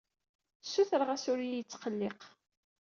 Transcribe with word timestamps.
Ssutreɣ-as 0.63 1.23
ur 1.31 1.39
iyi-yettqelliq. 1.41 2.21